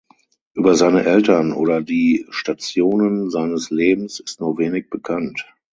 Über 0.55 0.73
seine 0.73 1.05
Eltern 1.05 1.53
oder 1.53 1.83
die 1.83 2.25
Stationen 2.31 3.29
seines 3.29 3.69
Lebens 3.69 4.19
ist 4.19 4.39
nur 4.41 4.57
wenig 4.57 4.89
bekannt. 4.89 5.45